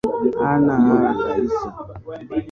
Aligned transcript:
Hana 0.41 0.73
raha 0.85 1.11
kabisa. 1.23 1.69